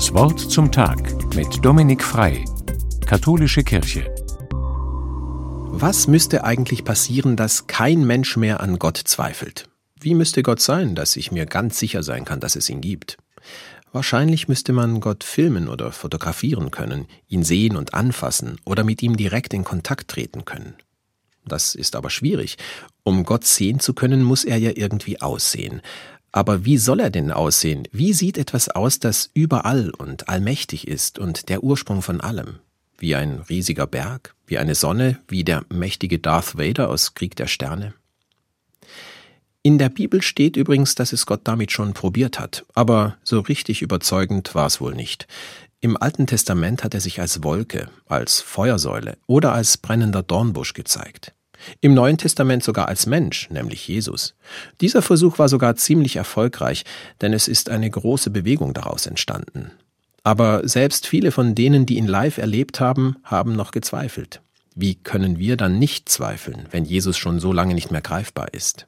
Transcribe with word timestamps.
Das 0.00 0.14
Wort 0.14 0.40
zum 0.40 0.72
Tag 0.72 1.12
mit 1.34 1.62
Dominik 1.62 2.02
Frei, 2.02 2.42
Katholische 3.04 3.62
Kirche. 3.62 4.10
Was 4.50 6.06
müsste 6.06 6.42
eigentlich 6.42 6.84
passieren, 6.84 7.36
dass 7.36 7.66
kein 7.66 8.06
Mensch 8.06 8.38
mehr 8.38 8.60
an 8.60 8.78
Gott 8.78 8.96
zweifelt? 8.96 9.68
Wie 10.00 10.14
müsste 10.14 10.42
Gott 10.42 10.60
sein, 10.60 10.94
dass 10.94 11.16
ich 11.16 11.32
mir 11.32 11.44
ganz 11.44 11.78
sicher 11.78 12.02
sein 12.02 12.24
kann, 12.24 12.40
dass 12.40 12.56
es 12.56 12.70
ihn 12.70 12.80
gibt? 12.80 13.18
Wahrscheinlich 13.92 14.48
müsste 14.48 14.72
man 14.72 15.00
Gott 15.00 15.22
filmen 15.22 15.68
oder 15.68 15.92
fotografieren 15.92 16.70
können, 16.70 17.04
ihn 17.28 17.42
sehen 17.42 17.76
und 17.76 17.92
anfassen 17.92 18.56
oder 18.64 18.84
mit 18.84 19.02
ihm 19.02 19.18
direkt 19.18 19.52
in 19.52 19.64
Kontakt 19.64 20.08
treten 20.08 20.46
können. 20.46 20.76
Das 21.44 21.74
ist 21.74 21.94
aber 21.94 22.08
schwierig. 22.08 22.56
Um 23.02 23.24
Gott 23.24 23.44
sehen 23.44 23.80
zu 23.80 23.92
können, 23.92 24.22
muss 24.22 24.44
er 24.44 24.56
ja 24.56 24.70
irgendwie 24.74 25.20
aussehen. 25.20 25.82
Aber 26.32 26.64
wie 26.64 26.78
soll 26.78 27.00
er 27.00 27.10
denn 27.10 27.32
aussehen? 27.32 27.88
Wie 27.92 28.12
sieht 28.12 28.38
etwas 28.38 28.68
aus, 28.68 29.00
das 29.00 29.30
überall 29.34 29.90
und 29.90 30.28
allmächtig 30.28 30.86
ist 30.86 31.18
und 31.18 31.48
der 31.48 31.64
Ursprung 31.64 32.02
von 32.02 32.20
allem? 32.20 32.60
Wie 32.98 33.14
ein 33.14 33.40
riesiger 33.40 33.86
Berg, 33.86 34.34
wie 34.46 34.58
eine 34.58 34.74
Sonne, 34.74 35.18
wie 35.26 35.42
der 35.42 35.64
mächtige 35.70 36.18
Darth 36.18 36.56
Vader 36.58 36.88
aus 36.88 37.14
Krieg 37.14 37.34
der 37.36 37.46
Sterne? 37.46 37.94
In 39.62 39.78
der 39.78 39.88
Bibel 39.90 40.22
steht 40.22 40.56
übrigens, 40.56 40.94
dass 40.94 41.12
es 41.12 41.26
Gott 41.26 41.40
damit 41.44 41.72
schon 41.72 41.92
probiert 41.92 42.38
hat, 42.38 42.64
aber 42.74 43.16
so 43.22 43.40
richtig 43.40 43.82
überzeugend 43.82 44.54
war 44.54 44.66
es 44.66 44.80
wohl 44.80 44.94
nicht. 44.94 45.26
Im 45.80 45.96
Alten 45.96 46.26
Testament 46.26 46.84
hat 46.84 46.94
er 46.94 47.00
sich 47.00 47.20
als 47.20 47.42
Wolke, 47.42 47.90
als 48.06 48.40
Feuersäule 48.40 49.18
oder 49.26 49.52
als 49.52 49.76
brennender 49.76 50.22
Dornbusch 50.22 50.74
gezeigt. 50.74 51.34
Im 51.80 51.94
Neuen 51.94 52.18
Testament 52.18 52.62
sogar 52.62 52.88
als 52.88 53.06
Mensch, 53.06 53.50
nämlich 53.50 53.86
Jesus. 53.86 54.34
Dieser 54.80 55.02
Versuch 55.02 55.38
war 55.38 55.48
sogar 55.48 55.76
ziemlich 55.76 56.16
erfolgreich, 56.16 56.84
denn 57.20 57.32
es 57.32 57.48
ist 57.48 57.70
eine 57.70 57.90
große 57.90 58.30
Bewegung 58.30 58.74
daraus 58.74 59.06
entstanden. 59.06 59.72
Aber 60.22 60.66
selbst 60.68 61.06
viele 61.06 61.32
von 61.32 61.54
denen, 61.54 61.86
die 61.86 61.96
ihn 61.96 62.06
live 62.06 62.38
erlebt 62.38 62.80
haben, 62.80 63.16
haben 63.24 63.54
noch 63.54 63.70
gezweifelt. 63.70 64.40
Wie 64.74 64.94
können 64.94 65.38
wir 65.38 65.56
dann 65.56 65.78
nicht 65.78 66.08
zweifeln, 66.08 66.66
wenn 66.70 66.84
Jesus 66.84 67.16
schon 67.16 67.40
so 67.40 67.52
lange 67.52 67.74
nicht 67.74 67.90
mehr 67.90 68.02
greifbar 68.02 68.52
ist? 68.52 68.86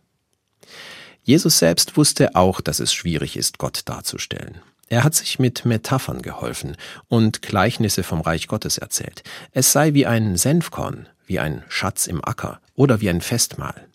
Jesus 1.25 1.59
selbst 1.59 1.97
wusste 1.97 2.35
auch, 2.35 2.61
dass 2.61 2.81
es 2.81 2.93
schwierig 2.93 3.37
ist, 3.37 3.59
Gott 3.59 3.83
darzustellen. 3.85 4.61
Er 4.89 5.05
hat 5.05 5.15
sich 5.15 5.39
mit 5.39 5.65
Metaphern 5.65 6.21
geholfen 6.21 6.77
und 7.09 7.43
Gleichnisse 7.43 8.03
vom 8.03 8.21
Reich 8.21 8.47
Gottes 8.47 8.79
erzählt. 8.79 9.23
Es 9.53 9.73
sei 9.73 9.95
wie 9.95 10.07
ein 10.07 10.37
Senfkorn, 10.37 11.09
wie 11.27 11.39
ein 11.39 11.65
Schatz 11.69 12.07
im 12.07 12.23
Acker 12.23 12.61
oder 12.83 13.01
wie 13.01 13.11
ein 13.11 13.21
Festmahl. 13.21 13.87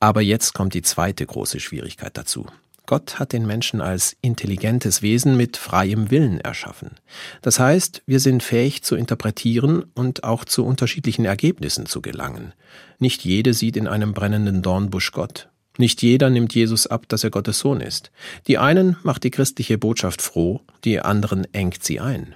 Aber 0.00 0.22
jetzt 0.22 0.54
kommt 0.54 0.72
die 0.72 0.80
zweite 0.80 1.26
große 1.26 1.60
Schwierigkeit 1.60 2.16
dazu. 2.16 2.46
Gott 2.86 3.18
hat 3.18 3.34
den 3.34 3.46
Menschen 3.46 3.82
als 3.82 4.16
intelligentes 4.22 5.02
Wesen 5.02 5.36
mit 5.36 5.58
freiem 5.58 6.10
Willen 6.10 6.40
erschaffen. 6.40 6.92
Das 7.42 7.60
heißt, 7.60 8.02
wir 8.06 8.20
sind 8.20 8.42
fähig 8.42 8.82
zu 8.84 8.96
interpretieren 8.96 9.84
und 9.94 10.24
auch 10.24 10.46
zu 10.46 10.64
unterschiedlichen 10.64 11.26
Ergebnissen 11.26 11.84
zu 11.84 12.00
gelangen. 12.00 12.54
Nicht 12.98 13.22
jede 13.26 13.52
sieht 13.52 13.76
in 13.76 13.86
einem 13.86 14.14
brennenden 14.14 14.62
Dornbusch 14.62 15.12
Gott. 15.12 15.50
Nicht 15.76 16.00
jeder 16.00 16.30
nimmt 16.30 16.54
Jesus 16.54 16.86
ab, 16.86 17.06
dass 17.08 17.22
er 17.22 17.30
Gottes 17.30 17.58
Sohn 17.58 17.82
ist. 17.82 18.10
Die 18.46 18.56
einen 18.56 18.96
macht 19.02 19.24
die 19.24 19.30
christliche 19.30 19.76
Botschaft 19.76 20.22
froh, 20.22 20.62
die 20.84 21.00
anderen 21.00 21.46
engt 21.52 21.84
sie 21.84 22.00
ein. 22.00 22.34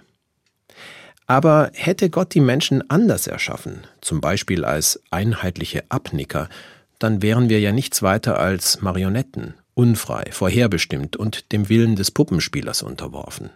Aber 1.32 1.70
hätte 1.72 2.10
Gott 2.10 2.34
die 2.34 2.42
Menschen 2.42 2.90
anders 2.90 3.26
erschaffen, 3.26 3.86
zum 4.02 4.20
Beispiel 4.20 4.66
als 4.66 5.00
einheitliche 5.10 5.82
Abnicker, 5.88 6.50
dann 6.98 7.22
wären 7.22 7.48
wir 7.48 7.58
ja 7.58 7.72
nichts 7.72 8.02
weiter 8.02 8.38
als 8.38 8.82
Marionetten, 8.82 9.54
unfrei, 9.72 10.26
vorherbestimmt 10.30 11.16
und 11.16 11.50
dem 11.52 11.70
Willen 11.70 11.96
des 11.96 12.10
Puppenspielers 12.10 12.82
unterworfen. 12.82 13.48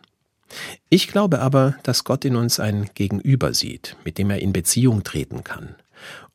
Ich 0.89 1.09
glaube 1.09 1.41
aber, 1.41 1.75
dass 1.83 2.05
Gott 2.05 2.25
in 2.25 2.37
uns 2.37 2.61
ein 2.61 2.89
Gegenüber 2.95 3.53
sieht, 3.53 3.95
mit 4.07 4.17
dem 4.17 4.31
er 4.31 4.41
in 4.41 4.55
Beziehung 4.55 5.05
treten 5.05 5.45
kann. 5.45 5.75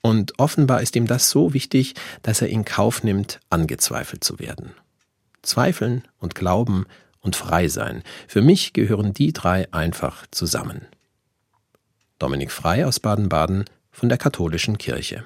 Und 0.02 0.38
offenbar 0.38 0.84
ist 0.84 0.96
ihm 0.96 1.08
das 1.08 1.32
so 1.32 1.56
wichtig, 1.56 1.96
dass 2.22 2.44
er 2.44 2.50
in 2.50 2.66
Kauf 2.66 3.04
nimmt, 3.04 3.40
angezweifelt 3.50 4.24
zu 4.24 4.38
werden. 4.38 4.74
Zweifeln 5.42 6.04
und 6.20 6.36
Glauben 6.36 6.86
und 7.20 7.36
Frei 7.36 7.68
sein, 7.68 8.04
für 8.28 8.44
mich 8.44 8.74
gehören 8.74 9.16
die 9.16 9.34
drei 9.34 9.68
einfach 9.74 10.28
zusammen. 10.30 10.86
Dominik 12.22 12.52
Frei 12.52 12.86
aus 12.86 13.00
Baden-Baden 13.00 13.66
von 13.92 14.08
der 14.08 14.20
Katholischen 14.20 14.78
Kirche. 14.78 15.26